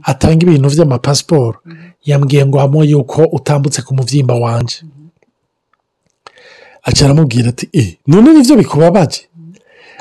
atanga 0.03 0.43
ibintu 0.47 0.69
by'amapasiporo. 0.71 1.59
Yambwiye 2.05 2.47
ngo 2.47 2.59
hamo 2.59 2.85
yuko 2.85 3.23
utambutse 3.33 3.83
ku 3.83 3.95
mubyimba 3.95 4.35
wanje. 4.35 4.77
Aca 6.83 7.03
aramubwira 7.05 7.49
ati 7.49 7.69
e 7.73 7.99
none 8.07 8.33
ni 8.33 8.43
byo 8.45 8.57
bikubabaje? 8.57 9.21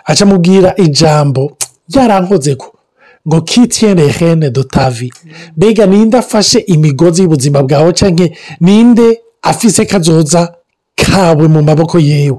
Aca 0.05 0.21
amubwira 0.25 0.75
ijambo 0.77 1.57
yarankoze 1.95 2.55
ko 2.55 2.67
ngo 3.27 3.41
kitiyene 3.41 4.07
hene 4.07 4.49
dotavi. 4.49 5.13
Mbega 5.57 5.85
ninde 5.85 6.17
afashe 6.17 6.59
imigozi 6.59 7.21
y'ubuzima 7.21 7.63
bwawe 7.63 7.93
cyangwa 7.93 8.27
ninde 8.59 9.19
afise 9.41 9.85
kazoza 9.85 10.53
kawe 10.95 11.47
mu 11.47 11.61
maboko 11.63 11.99
yewe? 11.99 12.37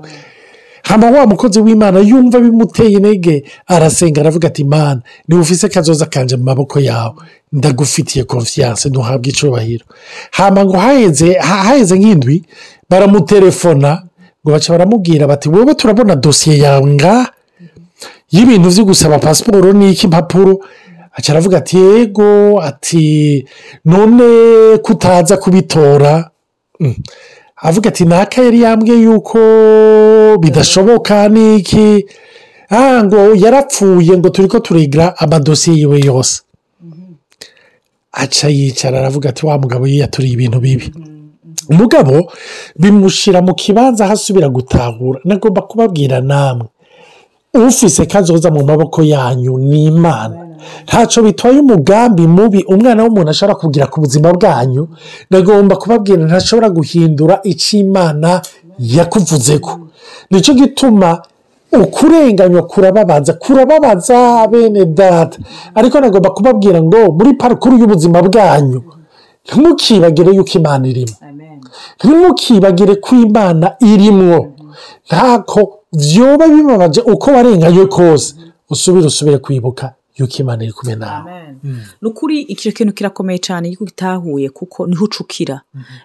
Hano 0.83 1.13
wa 1.13 1.27
mukozi 1.27 1.61
w'imana 1.61 2.01
yumva 2.01 2.41
bimuteye 2.41 2.91
intege 2.91 3.45
arasenga 3.67 4.21
aravuga 4.21 4.49
ati 4.49 4.63
imana 4.63 5.01
niba 5.29 5.41
ufise 5.43 5.69
kazoza 5.69 6.07
kanje 6.07 6.37
mu 6.37 6.45
maboko 6.45 6.81
yawe. 6.81 7.15
Ndagufitiye 7.53 8.25
konfiyanse 8.25 8.89
ntuhabwe 8.89 9.31
icubahiro. 9.31 9.85
Hama 10.31 10.65
ngo 10.65 10.77
haheze 10.77 11.97
nk'indwi 11.99 12.43
baramutelefona 12.91 14.03
ngo 14.45 14.51
baca 14.53 14.71
baramubwira 14.73 15.27
bati 15.27 15.49
wowe 15.49 15.75
turabona 15.75 16.17
dosiye 16.17 16.59
yawe 16.59 16.91
ngaha? 16.95 17.31
Y'ibintu 18.35 18.69
byo 18.75 18.85
gusaba 18.91 19.19
pasiporo 19.19 19.73
n'iki 19.73 20.07
impapuro? 20.07 20.59
Aca 21.17 21.29
aravuga 21.33 21.57
ati 21.59 21.77
yego 21.79 22.61
ati 22.63 23.45
none 23.85 24.79
kutaza 24.83 25.37
kubitora. 25.37 26.31
Mm. 26.81 26.95
avuga 27.63 27.89
ati 27.89 28.05
naka 28.05 28.43
yari 28.43 28.61
yambwiye 28.63 29.03
yuko 29.07 29.39
bidashoboka 30.43 31.29
n'iki? 31.29 32.05
Ah 32.71 33.05
ngo 33.05 33.35
yarapfuye 33.35 34.19
ngo 34.19 34.29
turi 34.35 34.49
ko 34.49 34.59
turigira 34.61 35.15
amadosiye 35.19 35.77
yiwe 35.79 36.01
yose. 36.05 36.43
Aca 38.13 38.49
yicara 38.49 38.99
aravuga 38.99 39.29
ati 39.29 39.47
wa 39.47 39.59
mugabo 39.59 39.87
yiyaturiye 39.87 40.33
ibintu 40.35 40.59
bibi. 40.61 40.93
Umugabo 41.71 42.33
bimushyira 42.77 43.43
mu 43.43 43.55
kibanza 43.55 44.05
aho 44.05 44.13
asubira 44.13 44.49
gutahura. 44.49 45.21
Nagomba 45.25 45.63
kubabwira 45.63 46.21
namwe. 46.21 46.67
Ufise 47.55 48.07
kazoza 48.07 48.51
mu 48.51 48.65
maboko 48.65 49.03
yanyu 49.03 49.59
ni 49.59 49.85
imana. 49.85 50.37
Ntacyo 50.85 51.23
bitwaye 51.23 51.59
umugambi 51.61 52.27
mubi 52.27 52.65
umwana 52.69 53.03
w'umuntu 53.05 53.31
ashobora 53.31 53.55
kugira 53.59 53.87
ku 53.87 54.01
buzima 54.01 54.33
bwanyu. 54.33 54.89
Nagomba 55.31 55.77
kubabwira 55.77 56.25
ntashobora 56.25 56.69
guhindura 56.71 57.41
icyo 57.45 57.79
imana 57.85 58.41
yakuvuze 58.79 59.59
ko 59.59 59.73
ni 60.31 60.41
cyo 60.41 60.55
gituma 60.55 61.23
ukurenganywa 61.83 62.63
kurababaza 62.67 63.33
kurababaza 63.33 64.47
bene 64.49 64.85
data. 64.85 65.39
Ariko 65.75 66.01
nagomba 66.01 66.31
kubabwira 66.31 66.83
ngo 66.83 67.13
muri 67.13 67.35
parukuru 67.35 67.79
y'ubuzima 67.79 68.23
bwanyu 68.23 68.83
ntimukibagire 69.45 70.31
yuko 70.33 70.53
imana 70.59 70.85
irimo. 70.89 71.17
Ntimukibagire 71.99 72.95
ko 73.05 73.15
imana 73.17 73.67
irimwo. 73.81 74.39
Ntako 75.07 75.61
byoba 75.99 76.49
bibabaje 76.49 77.01
uko 77.01 77.31
warenganye 77.31 77.87
kose 77.87 78.35
usubire 78.71 79.07
usubire 79.07 79.39
kwibuka 79.39 79.95
yuko 80.17 80.35
imana 80.39 80.65
iri 80.65 80.73
kumwe 80.73 80.97
nawe. 80.97 81.33
Ni 82.03 82.09
ukuri 82.09 82.41
icyo 82.43 82.73
kintu 82.73 82.93
kirakomeye 82.95 83.39
cyane 83.39 83.69
yuko 83.69 83.85
utahuye 83.85 84.49
kuko 84.51 84.87
ni 84.87 84.97
ho 84.97 85.05
ucukira. 85.05 85.61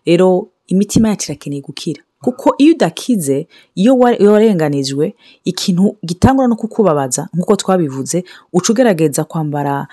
Rero 0.06 0.48
imitima 0.68 1.10
yacu 1.10 1.32
irakeneye 1.32 1.62
gukira. 1.62 2.02
Kuko 2.22 2.56
iyo 2.58 2.74
udakize 2.76 3.48
iyo 3.76 3.98
warenganijwe 3.98 5.16
ikintu 5.46 5.96
gitangwa 6.06 6.48
no 6.48 6.56
kukubabaza 6.56 7.30
nk'uko 7.34 7.56
twabivuze 7.56 8.24
uca 8.54 8.70
ugerageza 8.74 9.24
kwambara 9.24 9.88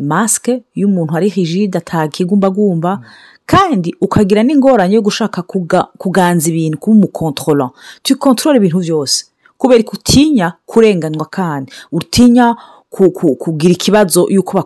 masike 0.00 0.62
iyo 0.74 0.88
umuntu 0.88 1.16
ari 1.16 1.28
hijide 1.28 1.78
atakigumbagumba 1.78 3.00
kandi 3.46 3.94
ukagira 4.00 4.42
n'ingorane 4.42 4.94
yo 4.94 5.02
gushaka 5.02 5.42
kuganza 5.98 6.48
ibintu 6.50 6.78
kuba 6.78 6.96
umukontorora 6.96 7.70
tukontorora 8.02 8.56
ibintu 8.58 8.78
byose. 8.80 9.24
Kubera 9.58 9.84
utinya 9.92 10.52
kurenganywa 10.66 11.26
kandi. 11.26 11.72
Utinya 11.92 12.56
kugira 13.38 13.72
ikibazo 13.74 14.26
y'uko 14.30 14.58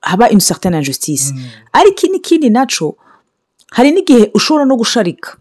haba 0.00 0.30
imisatana 0.30 0.76
na 0.78 0.82
justice 0.84 1.34
ariko 1.72 2.06
n'ikindi 2.06 2.50
na 2.50 2.66
cyo 2.66 2.94
hari 3.70 3.90
n'igihe 3.90 4.30
ushobora 4.34 4.64
no 4.64 4.76
gusharika. 4.76 5.36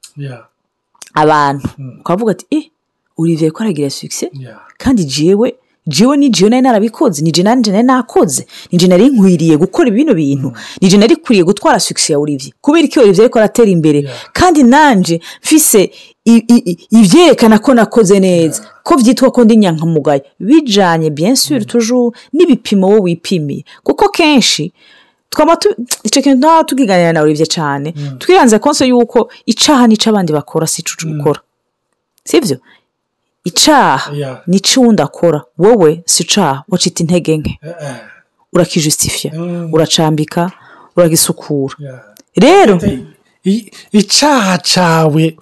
Abantu. 1.14 1.70
Ukavuga 2.00 2.32
ati 2.32 2.46
eh 2.50 2.66
uriviye 3.18 3.52
ko 3.52 3.64
aragira 3.64 3.90
sukise 3.90 4.32
kandi 4.78 5.04
jiwe 5.06 5.56
jiwe 5.88 6.18
ni 6.18 6.30
jiwe 6.30 6.50
nari 6.50 6.62
narabikoze 6.62 7.22
ni 7.22 7.32
jiwe 7.32 7.44
nari 7.44 7.84
nakoze 7.84 8.46
ni 8.72 8.78
jiwe 8.78 8.90
nari 8.90 9.10
nkwiriye 9.10 9.58
gukora 9.58 9.90
bino 9.92 10.14
bintu 10.14 10.54
ni 10.82 10.88
jiwe 10.88 11.00
nari 11.00 11.16
kwiriye 11.16 11.44
gutwara 11.44 11.80
sukise 11.80 12.14
ya 12.14 12.20
urivye 12.20 12.54
kubera 12.62 12.88
ko 12.88 13.00
urivye 13.02 13.22
ariko 13.24 13.40
aratera 13.40 13.70
imbere. 13.72 14.10
Kandi 14.34 14.64
nanje 14.64 15.22
mfise 15.44 15.92
ibyerekana 16.92 17.60
ko 17.60 17.74
nakoze 17.74 18.20
neza 18.20 18.62
ko 18.84 18.98
byitwa 18.98 19.32
ko 19.32 19.44
ndi 19.44 19.56
nyankamugayo. 19.58 20.22
Bijyanye 20.40 21.10
byensuri 21.10 21.66
tujuru 21.66 22.14
n'ibipimo 22.34 22.88
wowe 22.88 23.00
wipimiye 23.02 23.64
kuko 23.84 24.10
kenshi 24.10 24.72
twaba 25.30 25.58
icyo 26.04 26.22
kintu 26.22 26.38
ntabwo 26.38 26.64
tukiganira 26.64 27.14
nawe 27.14 27.26
urebye 27.26 27.46
cyane 27.46 27.94
twiranze 28.20 28.60
konse 28.60 28.84
yuko 28.88 29.32
icaha 29.46 29.88
n'icyo 29.88 30.10
abandi 30.12 30.34
bakora 30.34 30.68
si 30.68 30.82
icyo 30.82 31.08
ukora 31.10 31.40
si 32.28 32.40
byo 32.44 32.58
icaha 33.44 34.12
n'icyo 34.48 34.82
uwundi 34.82 35.02
akora. 35.02 35.42
Wowe 35.58 36.04
si 36.06 36.24
icaha 36.24 36.64
wacita 36.70 37.04
intege 37.04 37.38
nke. 37.38 37.60
Urakijusitifiya 38.54 39.34
uracambika 39.74 40.52
uragisukura 40.96 41.76
rero 42.36 42.80
icaha 43.92 44.58
cyawe 44.58 45.36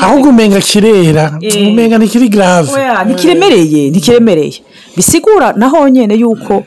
ahubwo 0.00 0.28
umenga 0.28 0.60
kirera. 0.60 1.38
Umenga 1.70 1.98
ntikiri 1.98 2.28
garave 2.28 2.72
ntikiremereye 3.06 3.90
ntikiremereye 3.90 4.62
bisigura 4.96 5.52
naho 5.52 5.88
nyine 5.88 6.14
yuko 6.14 6.64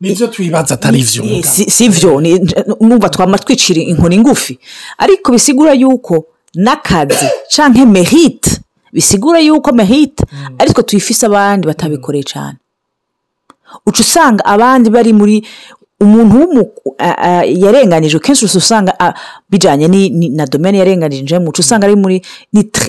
ni 0.00 0.14
byo 0.14 0.26
twibaza 0.26 0.74
atari 0.74 0.98
byo 1.02 1.22
si 1.44 1.88
byo 1.88 2.20
numva 2.80 3.08
twaba 3.08 3.38
twicira 3.38 3.80
inkoni 3.82 4.18
ngufi. 4.18 4.58
Ariko 4.98 5.32
bisigura 5.32 5.72
yuko 5.72 6.24
n'akazi 6.54 7.26
cyangwa 7.48 7.86
merite 7.86 8.51
bisigura 8.92 9.38
yuko 9.40 9.72
merite 9.72 10.24
ariko 10.58 10.82
tuyifise 10.82 11.26
abandi 11.26 11.66
batabikoreye 11.66 12.24
cyane 12.24 12.58
uca 13.86 14.00
usanga 14.00 14.44
abandi 14.44 14.90
bari 14.90 15.12
muri 15.12 15.36
umuntu 16.02 16.66
yarenganijwe 17.46 18.20
kenshi 18.20 18.44
usanga 18.46 19.14
bijyanye 19.50 19.88
na 20.30 20.46
domene 20.46 20.78
yarenganijemo 20.78 21.48
uca 21.48 21.60
usanga 21.60 21.86
ari 21.86 21.96
muri 21.96 22.22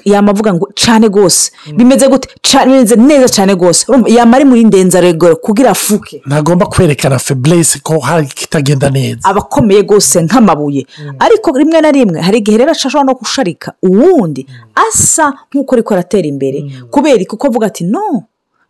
yamavuga 0.05 0.53
ngo 0.53 0.69
cyane 0.75 1.07
rwose. 1.07 1.51
Bimeze 1.75 2.07
gute? 2.07 2.27
Bimeze 2.65 2.95
neza 2.95 3.27
cyane 3.29 3.53
rwose. 3.53 3.85
Yaba 4.07 4.35
ari 4.37 4.45
muri 4.45 4.63
ndenzarego 4.63 5.35
kugira 5.35 5.69
afuke. 5.71 6.21
Ntagomba 6.25 6.65
kwerekana 6.65 7.19
feburese 7.19 7.79
ko 7.79 7.99
hari 7.99 8.27
kitagenda 8.27 8.89
neza. 8.89 9.19
Aba 9.29 9.39
akomeye 9.41 9.81
rwose 9.81 10.21
nk'amabuye. 10.21 10.85
Ariko 11.19 11.51
rimwe 11.57 11.81
na 11.81 11.91
rimwe 11.91 12.21
hari 12.21 12.37
igihe 12.37 12.57
rero 12.57 12.71
ashobora 12.71 13.03
no 13.03 13.13
gusharika 13.13 13.73
uwundi 13.83 14.47
asa 14.75 15.33
nk'uko 15.53 15.75
ariko 15.75 15.93
aratera 15.93 16.27
imbere. 16.27 16.65
Kubera 16.91 17.25
kuko 17.25 17.47
avuga 17.47 17.67
ati 17.67 17.83
no 17.83 18.23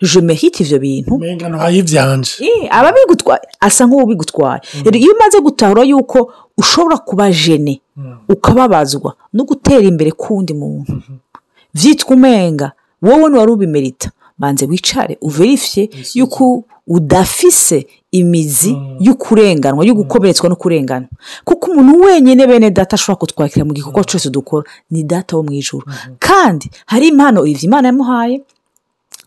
jomehite 0.03 0.63
ibyo 0.63 0.79
bintu. 0.79 1.13
Aba 2.69 2.91
bigutwaye 2.91 3.41
asa 3.59 3.85
nk'uwubigutwaye 3.87 4.61
iyo 4.99 5.13
umaze 5.15 5.39
gutahura 5.41 5.83
yuko 5.83 6.33
ushobora 6.57 6.97
kuba 6.97 7.31
jene 7.31 7.81
ukababazwa 8.29 9.15
no 9.33 9.43
gutera 9.43 9.81
imbere 9.87 10.11
k'undi 10.11 10.53
muntu. 10.53 10.93
Byitwa 11.73 12.15
umenga. 12.15 12.71
Wowe 13.01 13.29
ntiwari 13.29 13.51
ubimerita. 13.51 14.11
Banze 14.37 14.65
wicare 14.65 15.17
uverifiye 15.21 15.89
yuko 16.13 16.63
udafise 16.87 17.87
imizi 18.11 18.77
y'ukurenganwa 18.99 19.85
yo 19.85 19.93
gukomeretswa 19.95 20.49
no 20.49 20.55
kurenganwa. 20.55 21.09
Kuko 21.43 21.71
umuntu 21.71 21.99
wenyine 22.05 22.47
bene 22.47 22.71
data 22.71 22.93
ashobora 22.95 23.19
kutwakira 23.19 23.65
mu 23.65 23.73
gikorwa 23.73 24.03
cyose 24.03 24.29
dukora 24.29 24.65
ni 24.91 25.03
data 25.03 25.37
wo 25.37 25.43
mu 25.43 25.51
ijoro 25.53 25.85
kandi 26.19 26.69
hari 26.85 27.07
impano 27.07 27.45
ibyo 27.45 27.63
imana 27.67 27.87
yamuhaye 27.87 28.41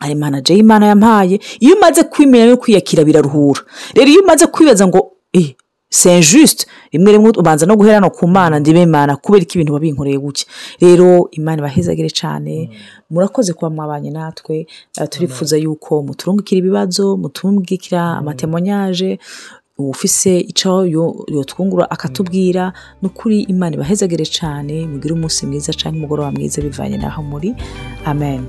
aya 0.01 0.17
manaje 0.17 0.55
y'imana 0.55 0.87
yampaye. 0.87 1.41
Iyo 1.61 1.77
umaze 1.77 2.03
kwimenya 2.05 2.47
no 2.47 2.57
kwiyakira 2.57 3.05
biraruhura. 3.05 3.61
Rero 3.95 4.09
iyo 4.11 4.23
umaze 4.23 4.47
kwibaza 4.47 4.87
ngo 4.87 5.13
eh 5.33 5.55
c'est 5.91 6.17
injuste? 6.19 6.67
Rimwe 6.93 7.13
rimwe 7.13 7.31
ubanza 7.39 7.67
no 7.67 7.77
guhera 7.77 8.01
no 8.01 8.11
ku 8.11 8.27
mana 8.29 8.59
ndibe 8.59 8.83
imana 8.83 9.17
kubera 9.17 9.45
ko 9.47 9.53
ibintu 9.55 9.73
babinkoreye 9.73 10.19
gutya. 10.19 10.47
Rero 10.81 11.29
imana 11.31 11.59
ibahezagire 11.63 12.11
cyane. 12.11 12.71
Murakoze 13.11 13.53
kuba 13.53 13.71
mwabanye 13.71 14.11
natwe. 14.11 14.67
Eh, 15.01 15.09
turifuza 15.09 15.57
yuko 15.57 16.03
muturungikira 16.03 16.59
ibibazo 16.59 17.17
muturungikira 17.17 18.17
amatemonyaje 18.19 19.19
ufise 19.79 20.41
icyo 20.41 20.87
yo- 20.87 21.25
yotwungura 21.29 21.91
akatubwira. 21.91 22.73
Ni 23.03 23.09
ukuri 23.09 23.43
imana 23.43 23.75
ibahezagire 23.77 24.25
cyane. 24.27 24.87
Mugire 24.87 25.15
umunsi 25.15 25.47
mwiza 25.47 25.73
cyangwa 25.73 25.99
umugoroba 25.99 26.31
mwiza 26.33 26.63
bivanye 26.63 26.97
n'aho 26.97 27.23
muri. 27.23 27.55
Amen. 28.05 28.43